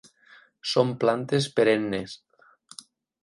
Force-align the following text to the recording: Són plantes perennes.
Són 0.69 0.93
plantes 1.03 1.49
perennes. 1.59 2.17